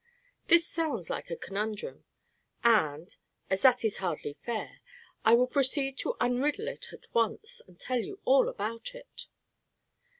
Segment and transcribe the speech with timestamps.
[0.47, 2.05] This sounds like a conundrum;
[2.63, 3.15] and,
[3.51, 4.81] as that is hardly fair,
[5.23, 9.27] I will proceed to unriddle it at once and tell you all about it.